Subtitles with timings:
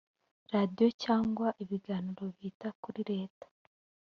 [0.53, 3.45] radiyo cyangwa ibiganiro bihita kuri leta